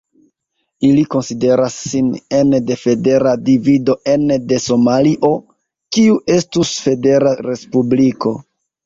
[0.87, 2.07] Ili konsideras sin
[2.37, 5.31] ene de federa divido ene de Somalio
[5.99, 8.35] kiu estus federa respubliko.